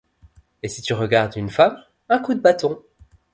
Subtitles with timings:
[0.63, 1.77] Et si tu regardes une femme,
[2.09, 2.81] un coup de bâton.